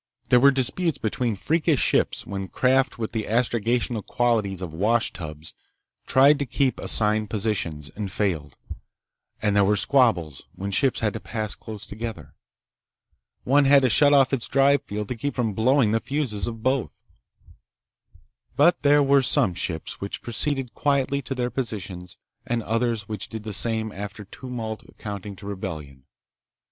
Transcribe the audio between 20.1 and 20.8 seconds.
proceeded